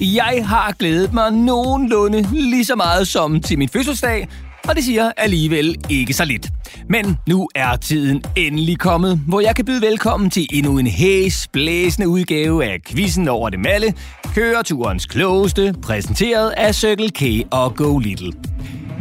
[0.00, 4.28] Jeg har glædet mig nogenlunde lige så meget som til min fødselsdag,
[4.68, 6.48] og det siger alligevel ikke så lidt.
[6.88, 11.48] Men nu er tiden endelig kommet, hvor jeg kan byde velkommen til endnu en hæs
[11.52, 13.94] blæsende udgave af quizzen over det malle,
[14.34, 18.32] køreturens klogeste, præsenteret af Circle K og Go Little.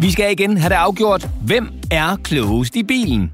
[0.02, 3.32] Vi skal igen have det afgjort, hvem er klogest i bilen?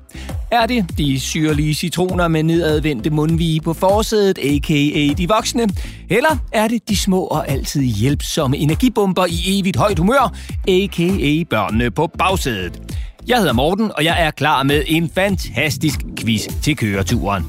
[0.52, 5.14] Er det de syrlige citroner med nedadvendte mundvige på forsædet, a.k.a.
[5.18, 5.68] de voksne?
[6.10, 10.36] Eller er det de små og altid hjælpsomme energibomber i evigt højt humør,
[10.68, 11.44] a.k.a.
[11.50, 12.82] børnene på bagsædet?
[13.28, 17.46] Jeg hedder Morten, og jeg er klar med en fantastisk quiz til køreturen.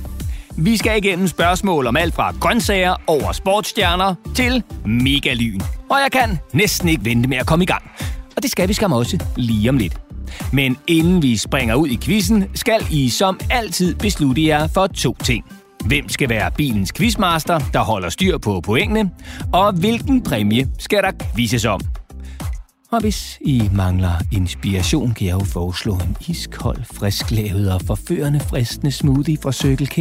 [0.57, 5.61] Vi skal igennem spørgsmål om alt fra grøntsager over sportsstjerner til megalyn.
[5.91, 7.83] Og jeg kan næsten ikke vente med at komme i gang.
[8.37, 10.01] Og det skal vi skam også lige om lidt.
[10.53, 15.17] Men inden vi springer ud i quizzen, skal I som altid beslutte jer for to
[15.25, 15.45] ting.
[15.87, 19.11] Hvem skal være bilens quizmaster, der holder styr på pointene?
[19.53, 21.81] Og hvilken præmie skal der quizzes om?
[22.97, 28.93] Og hvis I mangler inspiration, kan jeg jo foreslå en iskold, frisklavet og forførende fristende
[28.93, 29.97] smoothie fra Circle K,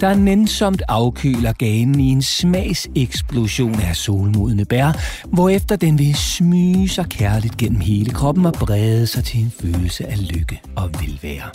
[0.00, 4.92] der nænsomt afkøler ganen i en smagseksplosion af solmodne bær,
[5.26, 10.06] hvorefter den vil smyge sig kærligt gennem hele kroppen og brede sig til en følelse
[10.06, 11.50] af lykke og velvære.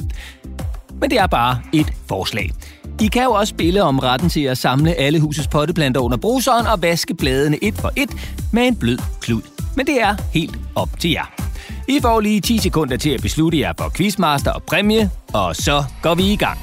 [1.02, 2.52] Men det er bare et forslag.
[3.02, 6.68] I kan jo også spille om retten til at samle alle husets potteplanter under bruseren
[6.68, 8.10] og vaske bladene et for et
[8.52, 11.34] med en blød klud men det er helt op til jer.
[11.88, 15.84] I får lige 10 sekunder til at beslutte jer for quizmaster og præmie, og så
[16.02, 16.60] går vi i gang.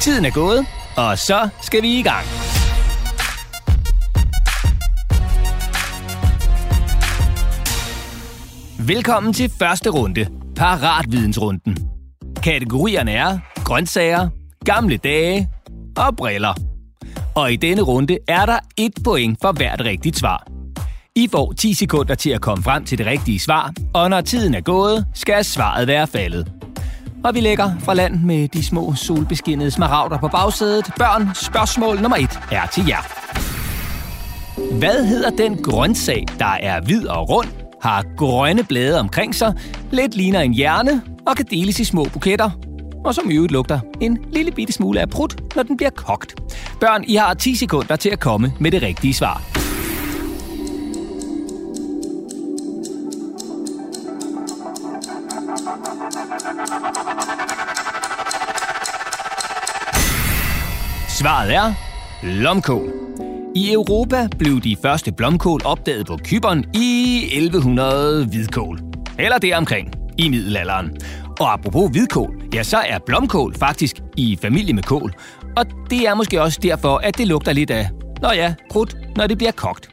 [0.00, 2.26] Tiden er gået, og så skal vi i gang.
[8.86, 10.26] Velkommen til første runde,
[10.62, 11.76] Paratvidensrunden.
[12.42, 14.28] Kategorierne er grøntsager,
[14.64, 15.48] gamle dage
[15.96, 16.54] og briller.
[17.34, 20.46] Og i denne runde er der et point for hvert rigtigt svar.
[21.16, 24.54] I får 10 sekunder til at komme frem til det rigtige svar, og når tiden
[24.54, 26.52] er gået, skal svaret være faldet.
[27.24, 30.90] Og vi lægger fra land med de små solbeskinnede smaragder på bagsædet.
[30.98, 33.02] Børn, spørgsmål nummer et er til jer.
[34.78, 39.54] Hvad hedder den grøntsag, der er hvid og rund, har grønne blade omkring sig,
[39.90, 42.50] lidt ligner en hjerne og kan deles i små buketter,
[43.04, 46.34] og som i øvrigt lugter en lille bitte smule af prut, når den bliver kogt.
[46.80, 49.42] Børn, I har 10 sekunder til at komme med det rigtige svar.
[61.08, 61.74] Svaret er
[62.22, 63.01] lomkål.
[63.54, 68.78] I Europa blev de første blomkål opdaget på Kyberen i 1100 hvidkål.
[69.18, 70.96] Eller deromkring i middelalderen.
[71.40, 75.12] Og apropos hvidkål, ja, så er blomkål faktisk i familie med kål.
[75.56, 77.88] Og det er måske også derfor, at det lugter lidt af,
[78.22, 79.88] nå ja, krudt, når det bliver kogt.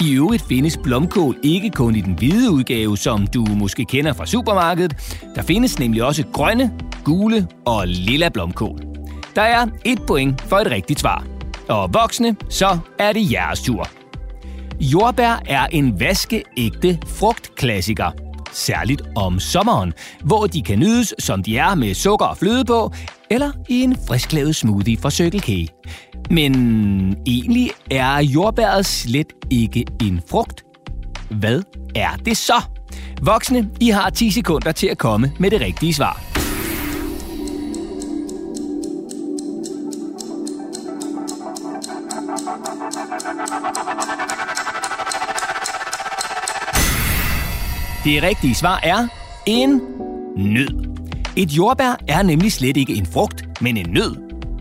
[0.00, 4.26] I øvrigt findes blomkål ikke kun i den hvide udgave, som du måske kender fra
[4.26, 5.20] supermarkedet.
[5.34, 6.72] Der findes nemlig også grønne,
[7.04, 8.78] gule og lilla blomkål.
[9.36, 11.24] Der er et point for et rigtigt svar.
[11.72, 13.88] Og voksne, så er det jeres tur.
[14.80, 18.10] Jordbær er en vaskeægte frugtklassiker.
[18.52, 19.92] Særligt om sommeren,
[20.24, 22.92] hvor de kan nydes, som de er med sukker og fløde på,
[23.30, 25.48] eller i en frisklavet smoothie fra Circle K.
[26.30, 26.52] Men
[27.26, 30.64] egentlig er jordbæret slet ikke en frugt.
[31.30, 31.62] Hvad
[31.94, 32.62] er det så?
[33.22, 36.31] Voksne, I har 10 sekunder til at komme med det rigtige svar.
[48.04, 49.06] Det rigtige svar er
[49.46, 49.80] en
[50.36, 50.86] nød.
[51.36, 54.16] Et jordbær er nemlig slet ikke en frugt, men en nød.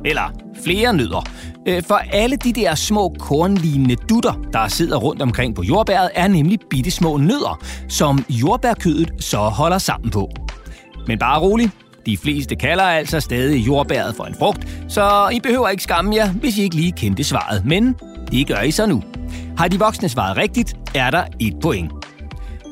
[0.05, 1.29] Eller flere nødder.
[1.67, 6.27] Øh, for alle de der små kornlignende dutter, der sidder rundt omkring på jordbæret, er
[6.27, 10.29] nemlig bitte små nødder, som jordbærkødet så holder sammen på.
[11.07, 11.69] Men bare rolig,
[12.05, 16.31] de fleste kalder altså stadig jordbæret for en frugt, så I behøver ikke skamme jer,
[16.31, 17.65] hvis I ikke lige kendte svaret.
[17.65, 17.95] Men
[18.31, 19.03] det gør I så nu.
[19.57, 22.00] Har de voksne svaret rigtigt, er der et point.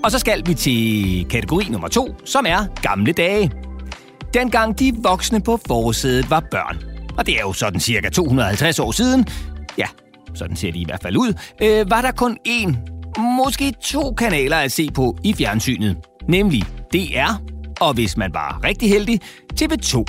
[0.03, 3.51] Og så skal vi til kategori nummer to, som er gamle dage.
[4.33, 6.77] Dengang de voksne på forsædet var børn.
[7.17, 9.27] Og det er jo sådan cirka 250 år siden.
[9.77, 9.85] Ja,
[10.33, 11.33] sådan ser de i hvert fald ud.
[11.61, 12.75] Øh, var der kun én,
[13.21, 15.97] måske to kanaler at se på i fjernsynet.
[16.27, 16.63] Nemlig
[16.93, 17.41] DR,
[17.79, 19.19] og hvis man var rigtig heldig,
[19.61, 20.03] TV2.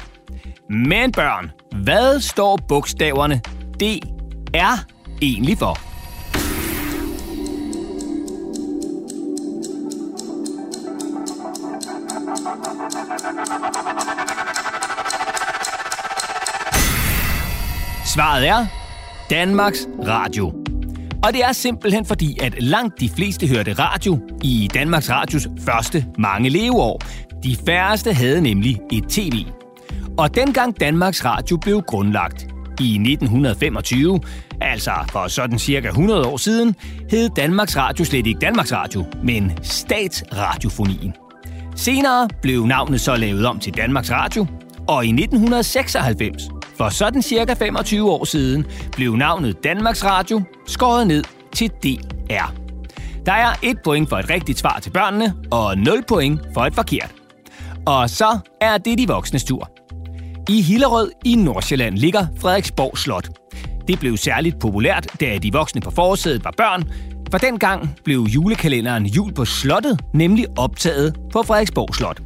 [0.70, 1.50] Men børn,
[1.82, 3.40] hvad står bogstaverne
[3.80, 4.84] DR
[5.22, 5.89] egentlig for?
[18.30, 18.66] Svaret er
[19.30, 20.46] Danmarks Radio.
[21.24, 26.06] Og det er simpelthen fordi, at langt de fleste hørte radio i Danmarks Radios første
[26.18, 27.00] mange leveår.
[27.42, 29.32] De færreste havde nemlig et tv.
[30.18, 32.42] Og dengang Danmarks Radio blev grundlagt
[32.80, 34.20] i 1925,
[34.60, 36.74] altså for sådan cirka 100 år siden,
[37.10, 41.14] hed Danmarks Radio slet ikke Danmarks Radio, men Statsradiofonien.
[41.76, 44.46] Senere blev navnet så lavet om til Danmarks Radio,
[44.88, 51.24] og i 1996, for sådan cirka 25 år siden, blev navnet Danmarks Radio skåret ned
[51.52, 52.54] til DR.
[53.26, 56.74] Der er et point for et rigtigt svar til børnene, og 0 point for et
[56.74, 57.12] forkert.
[57.86, 59.70] Og så er det de voksnes tur.
[60.48, 63.28] I Hillerød i Nordsjælland ligger Frederiksborg Slot.
[63.88, 66.84] Det blev særligt populært, da de voksne på forsædet var børn,
[67.30, 72.20] for dengang blev julekalenderen Jul på Slottet nemlig optaget på Frederiksborg Slot.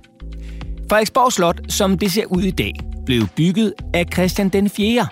[0.89, 2.73] Frederiksborg Slot, som det ser ud i dag,
[3.07, 5.07] blev bygget af Christian den 4.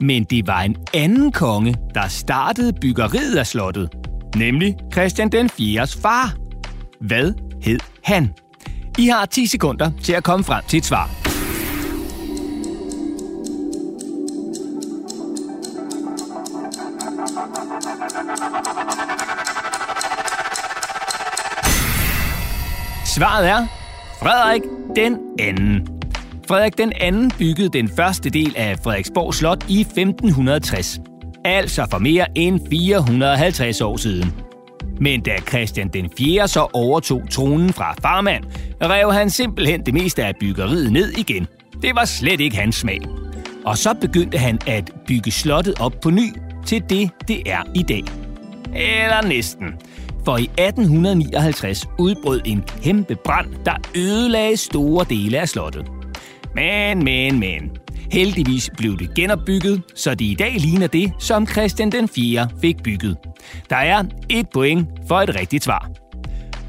[0.00, 3.88] Men det var en anden konge, der startede byggeriet af slottet,
[4.36, 6.34] nemlig Christian den 4's far.
[7.00, 7.32] Hvad
[7.62, 8.32] hed han?
[8.98, 11.10] I har 10 sekunder til at komme frem til et svar.
[23.16, 23.66] Svaret er
[24.20, 24.62] Frederik
[24.96, 25.93] den anden.
[26.48, 31.00] Frederik den anden byggede den første del af Frederiksborg Slot i 1560.
[31.44, 34.32] Altså for mere end 450 år siden.
[35.00, 36.48] Men da Christian den 4.
[36.48, 38.44] så overtog tronen fra farmand,
[38.82, 41.46] rev han simpelthen det meste af byggeriet ned igen.
[41.82, 43.00] Det var slet ikke hans smag.
[43.64, 46.32] Og så begyndte han at bygge slottet op på ny
[46.66, 48.02] til det, det er i dag.
[48.74, 49.66] Eller næsten.
[50.24, 56.03] For i 1859 udbrød en kæmpe brand, der ødelagde store dele af slottet.
[56.54, 57.70] Men, men, men.
[58.12, 62.48] Heldigvis blev det genopbygget, så det i dag ligner det, som Christian den 4.
[62.60, 63.16] fik bygget.
[63.70, 65.90] Der er et point for et rigtigt svar.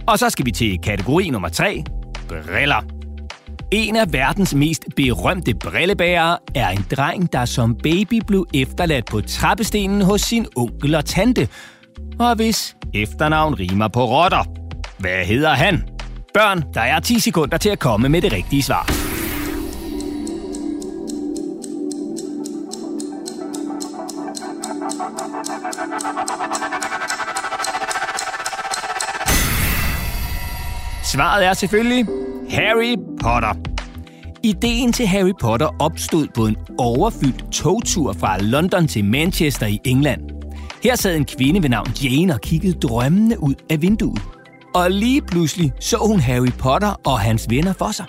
[0.08, 1.84] Og så skal vi til kategori nummer 3.
[2.28, 2.86] Briller.
[3.72, 9.22] En af verdens mest berømte brillebærere er en dreng, der som baby blev efterladt på
[9.22, 11.48] trappestenen hos sin onkel og tante.
[12.20, 14.44] Og hvis efternavn rimer på rotter.
[15.00, 15.84] Hvad hedder han?
[16.34, 18.95] Børn, der er 10 sekunder til at komme med det rigtige svar.
[31.16, 32.06] Svaret er selvfølgelig
[32.50, 33.54] Harry Potter.
[34.44, 40.22] Ideen til Harry Potter opstod på en overfyldt togtur fra London til Manchester i England.
[40.84, 44.22] Her sad en kvinde ved navn Jane og kiggede drømmende ud af vinduet.
[44.74, 48.06] Og lige pludselig så hun Harry Potter og hans venner for sig.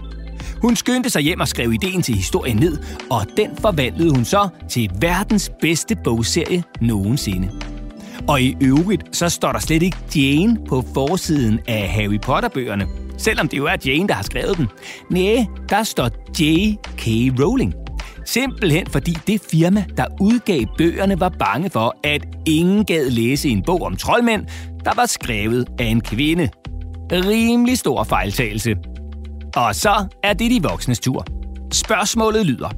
[0.63, 2.79] Hun skyndte sig hjem og skrev ideen til historien ned,
[3.11, 7.51] og den forvandlede hun så til verdens bedste bogserie nogensinde.
[8.29, 12.87] Og i øvrigt, så står der slet ikke Jane på forsiden af Harry Potter-bøgerne,
[13.19, 14.67] selvom det jo er Jane, der har skrevet dem.
[15.11, 17.07] Nej, der står J.K.
[17.43, 17.75] Rowling.
[18.25, 23.63] Simpelthen fordi det firma, der udgav bøgerne, var bange for, at ingen gad læse en
[23.67, 24.47] bog om troldmænd,
[24.85, 26.49] der var skrevet af en kvinde.
[27.13, 28.75] Rimelig stor fejltagelse.
[29.57, 31.25] Og så er det de voksnes tur.
[31.73, 32.69] Spørgsmålet lyder.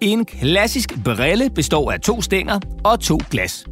[0.00, 3.64] En klassisk brille består af to stænger og to glas.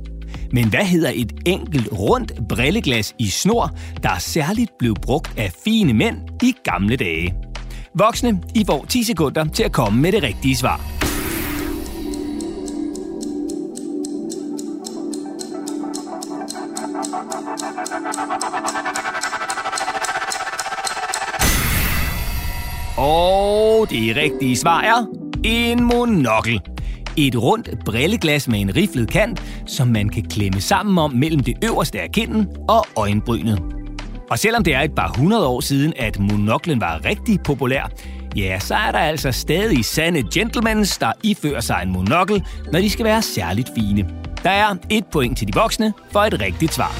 [0.52, 3.70] Men hvad hedder et enkelt rundt brilleglas i snor,
[4.02, 7.34] der særligt blev brugt af fine mænd i gamle dage?
[7.94, 10.80] Voksne, I får 10 sekunder til at komme med det rigtige svar.
[22.96, 25.06] Og det rigtige svar er
[25.44, 26.60] en monokkel.
[27.20, 31.54] Et rundt brilleglas med en riflet kant, som man kan klemme sammen om mellem det
[31.64, 33.62] øverste af kinden og øjenbrynet.
[34.30, 37.90] Og selvom det er et par hundrede år siden, at monoklen var rigtig populær,
[38.36, 42.90] ja, så er der altså stadig sande gentlemans, der ifører sig en monokkel, når de
[42.90, 44.08] skal være særligt fine.
[44.42, 46.92] Der er et point til de voksne for et rigtigt svar.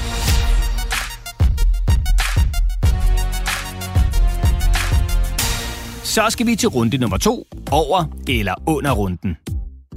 [6.04, 9.36] Så skal vi til runde nummer to, over eller under runden.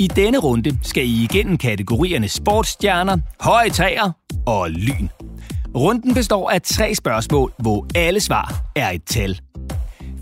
[0.02, 4.12] I denne runde skal I igennem kategorierne sportsstjerner, høje træer
[4.46, 5.08] og lyn.
[5.76, 9.40] Runden består af tre spørgsmål, hvor alle svar er et tal.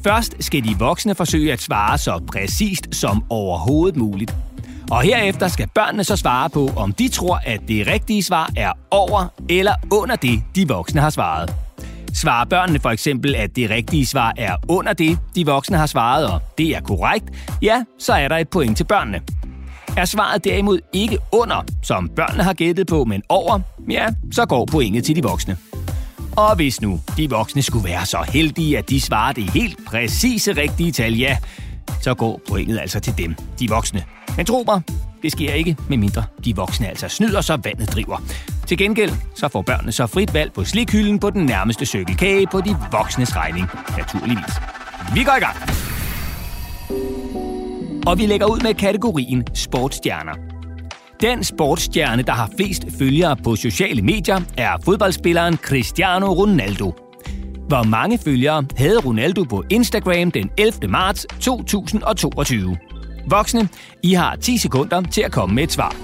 [0.03, 4.35] Først skal de voksne forsøge at svare så præcist som overhovedet muligt.
[4.91, 8.71] Og herefter skal børnene så svare på, om de tror, at det rigtige svar er
[8.91, 11.55] over eller under det, de voksne har svaret.
[12.13, 16.27] Svarer børnene for eksempel, at det rigtige svar er under det, de voksne har svaret,
[16.27, 17.25] og det er korrekt,
[17.61, 19.21] ja, så er der et point til børnene.
[19.97, 24.65] Er svaret derimod ikke under, som børnene har gættet på, men over, ja, så går
[24.65, 25.57] pointet til de voksne.
[26.37, 30.51] Og hvis nu de voksne skulle være så heldige, at de svarer det helt præcise
[30.51, 31.37] rigtige tal, ja,
[32.01, 34.03] så går pointet altså til dem, de voksne.
[34.37, 34.81] Men tro mig,
[35.21, 38.21] det sker ikke, medmindre de voksne altså snyder, så vandet driver.
[38.67, 42.61] Til gengæld så får børnene så frit valg på slikhylden på den nærmeste cykelkage på
[42.61, 43.67] de voksnes regning,
[43.97, 44.53] naturligvis.
[45.13, 45.88] Vi går i gang!
[48.09, 50.31] Og vi lægger ud med kategorien sportsstjerner.
[51.21, 56.93] Den sportsstjerne, der har flest følgere på sociale medier, er fodboldspilleren Cristiano Ronaldo.
[57.67, 60.87] Hvor mange følgere havde Ronaldo på Instagram den 11.
[60.87, 62.77] marts 2022?
[63.27, 63.69] Voksne,
[64.03, 65.95] I har 10 sekunder til at komme med et svar.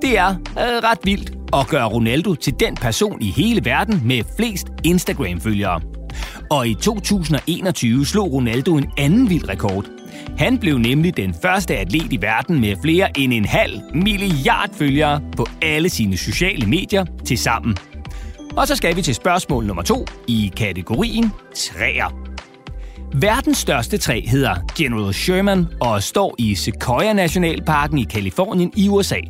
[0.03, 4.23] Det er øh, ret vildt at gøre Ronaldo til den person i hele verden med
[4.37, 5.81] flest Instagram-følgere.
[6.51, 9.87] Og i 2021 slog Ronaldo en anden vild rekord.
[10.39, 15.21] Han blev nemlig den første atlet i verden med flere end en halv milliard følgere
[15.37, 17.77] på alle sine sociale medier til sammen.
[18.57, 22.22] Og så skal vi til spørgsmål nummer to i kategorien træer.
[23.15, 29.21] Verdens største træ hedder General Sherman og står i Sequoia Nationalparken i Kalifornien i USA.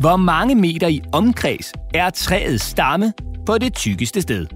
[0.00, 3.12] Hvor mange meter i omkreds er træets stamme
[3.46, 4.46] på det tykkeste sted?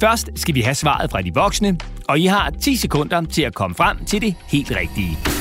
[0.00, 3.54] Først skal vi have svaret fra de voksne, og I har 10 sekunder til at
[3.54, 5.33] komme frem til det helt rigtige.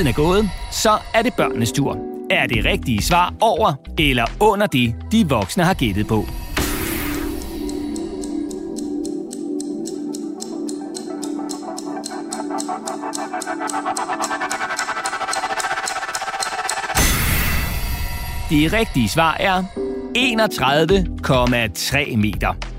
[0.00, 1.98] Tiden er gået, så er det børnenes tur.
[2.30, 6.26] Er det rigtige svar over eller under det, de voksne har gættet på?
[18.50, 19.62] Det rigtige svar er
[20.16, 22.69] 31,3 meter.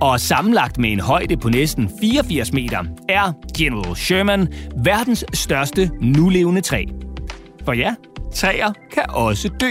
[0.00, 4.48] Og sammenlagt med en højde på næsten 84 meter er General Sherman
[4.84, 6.84] verdens største nulevende træ.
[7.64, 7.94] For ja,
[8.34, 9.70] træer kan også dø.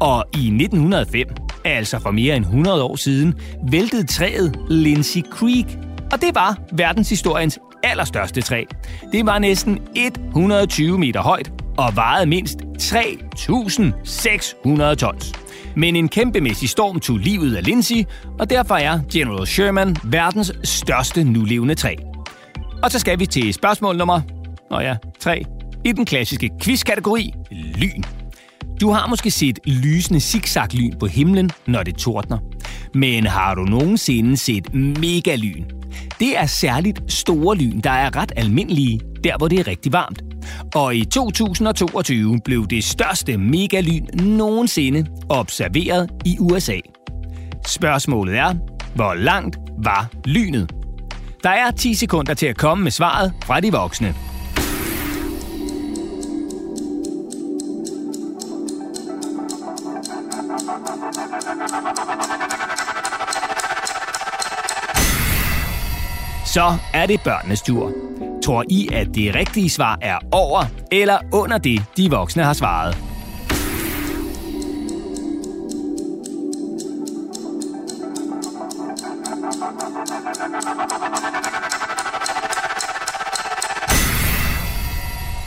[0.00, 1.26] Og i 1905,
[1.64, 3.34] altså for mere end 100 år siden,
[3.70, 5.78] væltede træet Lindsay Creek.
[6.12, 8.64] Og det var verdenshistoriens allerstørste træ.
[9.12, 15.32] Det var næsten 120 meter højt og vejede mindst 3.600 tons.
[15.78, 18.04] Men en kæmpemæssig storm tog livet af Lindsay,
[18.38, 21.94] og derfor er General Sherman verdens største nulevende træ.
[22.82, 24.20] Og så skal vi til spørgsmål nummer
[24.70, 25.44] Nå ja, 3.
[25.84, 28.02] I den klassiske quizkategori, lyn.
[28.80, 32.38] Du har måske set lysende zigzag-lyn på himlen, når det tordner.
[32.94, 35.64] Men har du nogensinde set megalyn?
[36.20, 40.22] Det er særligt store lyn, der er ret almindelige, der hvor det er rigtig varmt.
[40.74, 46.76] Og i 2022 blev det største megalyn nogensinde observeret i USA.
[47.66, 48.54] Spørgsmålet er,
[48.94, 50.72] hvor langt var lynet?
[51.42, 54.14] Der er 10 sekunder til at komme med svaret fra de voksne.
[66.46, 68.07] Så er det børnenes tur.
[68.42, 72.96] Tror I, at det rigtige svar er over eller under det, de voksne har svaret?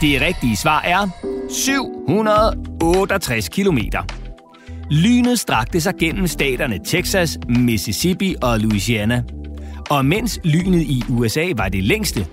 [0.00, 1.08] Det rigtige svar er
[1.50, 3.78] 768 km.
[4.90, 9.24] Lynet strakte sig gennem staterne Texas, Mississippi og Louisiana.
[9.92, 12.26] Og mens lynet i USA var det længste,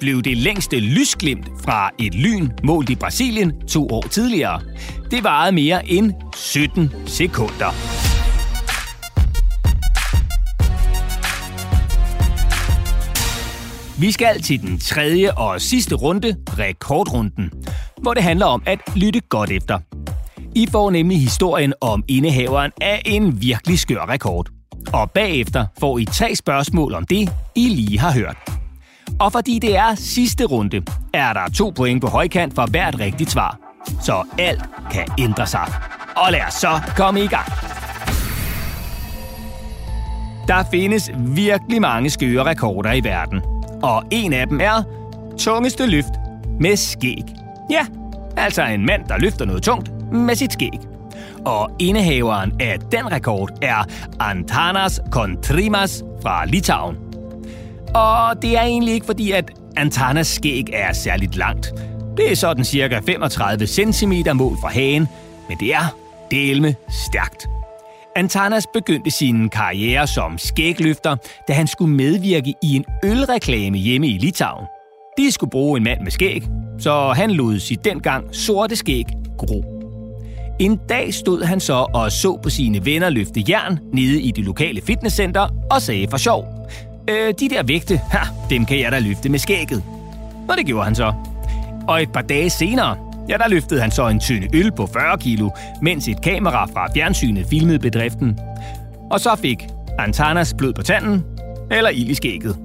[0.00, 4.60] blev det længste lysglimt fra et lyn målt i Brasilien to år tidligere.
[5.10, 7.70] Det varede mere end 17 sekunder.
[14.00, 17.50] Vi skal til den tredje og sidste runde, rekordrunden,
[18.02, 19.78] hvor det handler om at lytte godt efter.
[20.54, 24.55] I får nemlig historien om indehaveren af en virkelig skør rekord.
[24.92, 28.36] Og bagefter får I tre spørgsmål om det, I lige har hørt.
[29.20, 30.82] Og fordi det er sidste runde,
[31.14, 33.58] er der to point på højkant for hvert rigtigt svar.
[34.02, 35.72] Så alt kan ændre sig.
[36.16, 37.46] Og lad os så komme i gang.
[40.48, 43.40] Der findes virkelig mange skøre rekorder i verden.
[43.82, 44.82] Og en af dem er
[45.38, 46.12] tungeste løft
[46.60, 47.24] med skæg.
[47.70, 47.86] Ja,
[48.36, 50.95] altså en mand, der løfter noget tungt med sit skæg.
[51.46, 53.84] Og indehaveren af den rekord er
[54.20, 56.96] Antanas Kontrimas fra Litauen.
[57.94, 61.74] Og det er egentlig ikke fordi, at Antanas skæg er særligt langt.
[62.16, 65.08] Det er sådan cirka 35 cm mål fra hagen,
[65.48, 65.96] men det er
[66.30, 66.74] delme
[67.08, 67.46] stærkt.
[68.16, 71.16] Antanas begyndte sin karriere som skægløfter,
[71.48, 74.66] da han skulle medvirke i en ølreklame hjemme i Litauen.
[75.18, 76.42] De skulle bruge en mand med skæg,
[76.78, 79.04] så han lod sit dengang sorte skæg
[79.38, 79.75] gro.
[80.58, 84.44] En dag stod han så og så på sine venner løfte jern nede i det
[84.44, 86.68] lokale fitnesscenter og sagde for sjov.
[87.08, 88.18] Øh, de der vægte, ha,
[88.50, 89.82] dem kan jeg da løfte med skægget.
[90.48, 91.12] Og det gjorde han så.
[91.88, 92.96] Og et par dage senere,
[93.28, 95.50] ja, der løftede han så en tynde øl på 40 kilo,
[95.82, 98.38] mens et kamera fra fjernsynet filmede bedriften.
[99.10, 99.66] Og så fik
[99.98, 101.24] Antanas blod på tanden,
[101.70, 102.56] eller ild i skægget.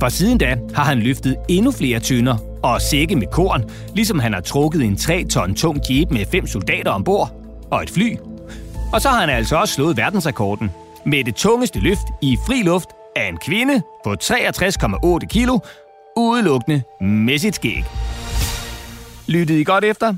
[0.00, 4.32] For siden da har han løftet endnu flere tynder og sække med korn, ligesom han
[4.32, 7.32] har trukket en 3 ton tung jeep med fem soldater ombord
[7.70, 8.16] og et fly.
[8.92, 10.70] Og så har han altså også slået verdensrekorden
[11.06, 15.58] med det tungeste løft i fri luft af en kvinde på 63,8 kilo,
[16.16, 17.84] udelukkende med sit skæg.
[19.26, 20.14] Lyttede I godt efter?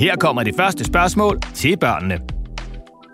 [0.00, 2.18] Her kommer det første spørgsmål til børnene.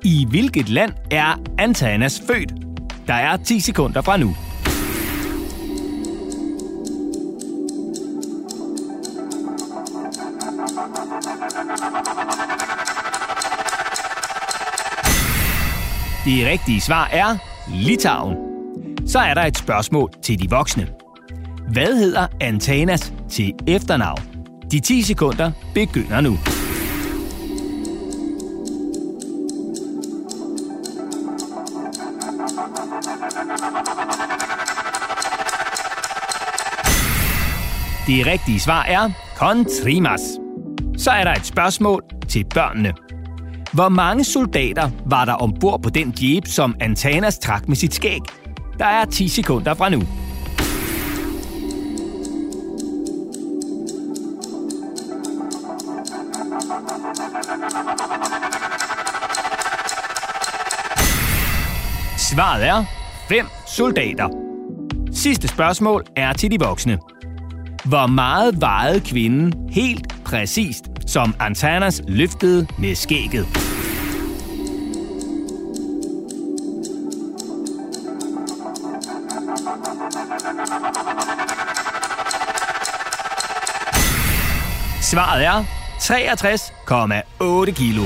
[0.05, 2.53] I hvilket land er Antanas født?
[3.07, 4.37] Der er 10 sekunder fra nu.
[16.27, 17.37] Det rigtige svar er
[17.75, 18.37] Litauen.
[19.07, 20.89] Så er der et spørgsmål til de voksne.
[21.73, 24.23] Hvad hedder Antanas til efternavn?
[24.71, 26.39] De 10 sekunder begynder nu.
[38.07, 40.21] Det rigtige svar er Kontrimas.
[40.99, 43.06] Så er der et spørgsmål til børnene.
[43.77, 48.21] Hvor mange soldater var der ombord på den jeep, som Antanas trak med sit skæg?
[48.79, 50.03] Der er 10 sekunder fra nu.
[62.19, 62.85] Svaret er
[63.29, 64.29] 5 soldater.
[65.13, 66.99] Sidste spørgsmål er til de voksne.
[67.85, 73.66] Hvor meget vejede kvinden helt præcist, som Antanas løftede med skægget?
[85.37, 85.65] Svaret er
[87.67, 88.03] 63,8 kilo.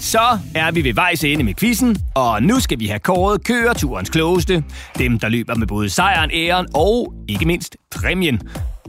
[0.00, 4.10] Så er vi ved vejs ende med quizzen, og nu skal vi have kåret køreturens
[4.10, 4.64] klogeste.
[4.98, 8.40] Dem, der løber med både sejren, æren og ikke mindst præmien.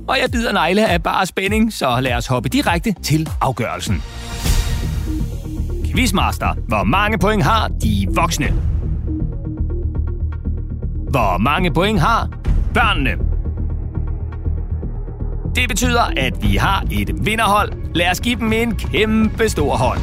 [0.08, 4.04] Og jeg bider negle af bare spænding, så lad os hoppe direkte til afgørelsen.
[5.92, 8.73] Quizmaster, hvor mange point har de voksne?
[11.13, 12.30] Hvor mange point har
[12.73, 13.12] børnene?
[15.56, 17.73] Det betyder, at vi har et vinderhold.
[17.95, 19.99] Lad os give dem en kæmpe stor hånd.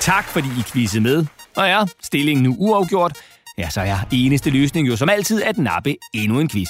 [0.00, 1.26] Tak fordi I quizzede med.
[1.56, 3.12] Og ja, stillingen nu uafgjort,
[3.58, 6.68] ja, så er eneste løsning jo som altid at nappe endnu en quiz.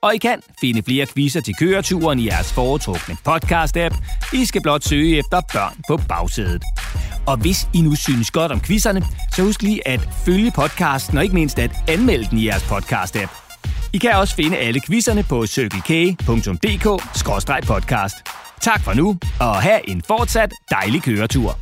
[0.00, 3.96] Og I kan finde flere quizzer til køreturen i jeres foretrukne podcast-app.
[4.32, 6.62] I skal blot søge efter børn på bagsædet.
[7.26, 9.02] Og hvis I nu synes godt om quizzerne,
[9.34, 13.48] så husk lige at følge podcasten og ikke mindst at anmelde den i jeres podcast-app.
[13.92, 18.22] I kan også finde alle quizzerne på cykelkage.dk-podcast.
[18.60, 21.58] Tak for nu, og have en fortsat dejlig køretur.